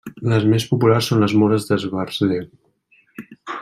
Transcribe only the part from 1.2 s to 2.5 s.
les móres d'esbarzer.